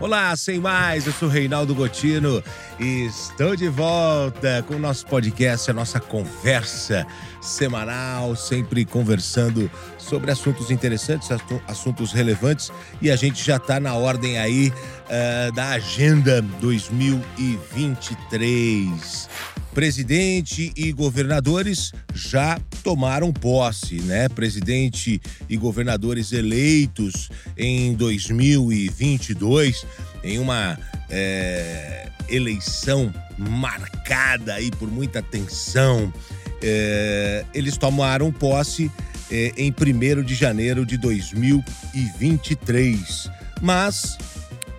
[0.00, 2.40] Olá, sem mais, eu sou Reinaldo Gotino
[2.78, 7.04] e estou de volta com o nosso podcast, a nossa conversa
[7.40, 11.28] semanal, sempre conversando sobre assuntos interessantes,
[11.66, 12.70] assuntos relevantes
[13.02, 21.92] e a gente já está na ordem aí uh, da Agenda 2023 presidente e governadores
[22.12, 24.28] já tomaram posse, né?
[24.28, 29.86] Presidente e governadores eleitos em 2022,
[30.24, 30.76] em uma
[31.08, 36.12] é, eleição marcada aí por muita tensão.
[36.60, 38.90] É, eles tomaram posse
[39.30, 43.30] é, em 1 de janeiro de 2023.
[43.62, 44.18] Mas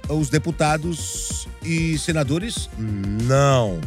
[0.09, 3.79] os deputados e senadores não.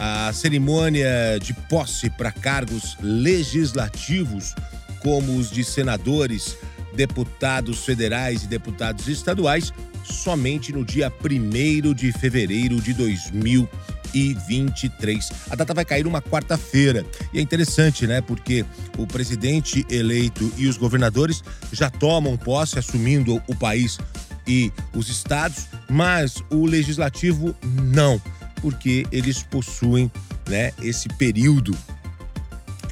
[0.00, 4.54] A cerimônia de posse para cargos legislativos,
[5.00, 6.56] como os de senadores,
[6.94, 9.72] deputados federais e deputados estaduais,
[10.04, 15.32] somente no dia 1 de fevereiro de 2023.
[15.50, 17.04] A data vai cair uma quarta-feira.
[17.32, 18.20] E é interessante, né?
[18.20, 18.64] Porque
[18.96, 23.98] o presidente eleito e os governadores já tomam posse, assumindo o país
[24.46, 28.22] e os estados, mas o legislativo não
[28.60, 30.10] porque eles possuem
[30.48, 31.76] né, esse período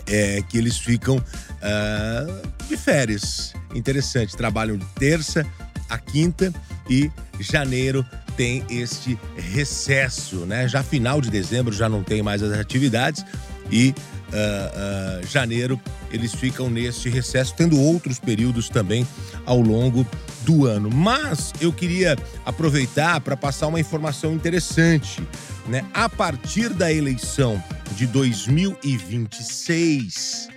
[0.06, 3.54] é, que eles ficam uh, de férias.
[3.74, 5.46] Interessante, trabalham de terça
[5.88, 6.52] a quinta
[6.88, 8.04] e janeiro
[8.36, 10.68] tem este recesso, né?
[10.68, 13.24] Já final de dezembro já não tem mais as atividades
[13.70, 19.06] e uh, uh, janeiro eles ficam neste recesso, tendo outros períodos também
[19.44, 20.06] ao longo
[20.42, 20.88] do ano.
[20.90, 25.22] Mas eu queria aproveitar para passar uma informação interessante
[25.68, 25.84] né?
[25.92, 27.62] A partir da eleição
[27.96, 30.48] de 2026,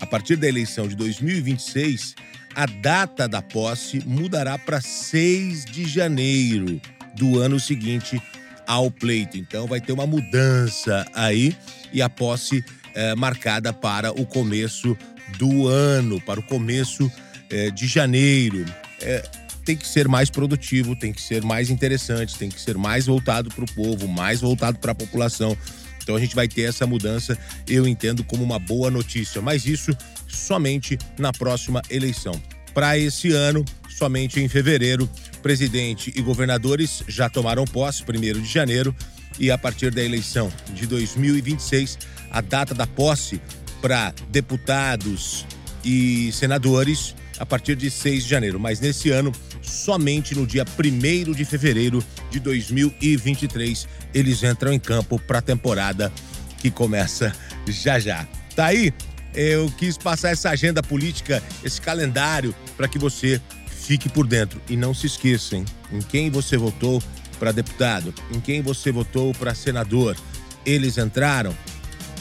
[0.00, 2.16] a partir da eleição de 2026,
[2.54, 6.80] a data da posse mudará para 6 de janeiro
[7.16, 8.20] do ano seguinte
[8.66, 9.36] ao pleito.
[9.36, 11.56] Então vai ter uma mudança aí
[11.92, 12.64] e a posse
[12.94, 14.96] é, marcada para o começo
[15.38, 17.10] do ano, para o começo
[17.50, 18.64] é, de janeiro.
[19.00, 19.22] É,
[19.64, 23.48] tem que ser mais produtivo, tem que ser mais interessante, tem que ser mais voltado
[23.50, 25.56] para o povo, mais voltado para a população.
[26.02, 27.36] Então a gente vai ter essa mudança,
[27.66, 29.96] eu entendo como uma boa notícia, mas isso
[30.28, 32.40] somente na próxima eleição.
[32.74, 33.64] Para esse ano,
[33.96, 35.08] somente em fevereiro,
[35.42, 38.94] presidente e governadores já tomaram posse, 1 de janeiro,
[39.38, 41.98] e a partir da eleição de 2026,
[42.30, 43.40] a data da posse
[43.80, 45.46] para deputados
[45.84, 48.58] e senadores a partir de 6 de janeiro.
[48.58, 49.32] Mas nesse ano,
[49.62, 56.12] somente no dia 1 de fevereiro de 2023, eles entram em campo para a temporada
[56.58, 57.34] que começa
[57.66, 58.26] já já.
[58.54, 58.92] Tá aí?
[59.34, 63.40] Eu quis passar essa agenda política, esse calendário, para que você
[63.84, 64.60] fique por dentro.
[64.68, 65.64] E não se esqueça, hein?
[65.92, 67.02] em quem você votou
[67.38, 70.16] para deputado, em quem você votou para senador.
[70.64, 71.54] Eles entraram?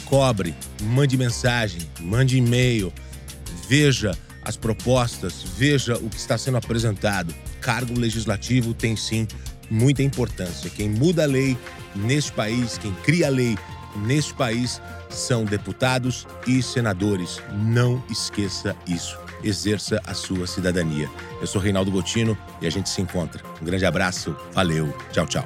[0.06, 2.94] Cobre, mande mensagem, mande e-mail,
[3.68, 7.34] veja as propostas, veja o que está sendo apresentado.
[7.62, 9.26] Cargo legislativo tem sim
[9.70, 10.70] muita importância.
[10.70, 11.58] Quem muda a lei
[11.96, 13.58] neste país, quem cria a lei
[14.06, 17.40] neste país são deputados e senadores.
[17.54, 19.23] Não esqueça isso.
[19.44, 21.10] Exerça a sua cidadania.
[21.42, 23.44] Eu sou Reinaldo Gotino e a gente se encontra.
[23.62, 25.46] Um grande abraço, valeu, tchau, tchau.